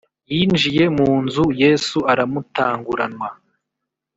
[0.33, 3.27] Yinjiye mu nzu, Yesu aramutanguranwa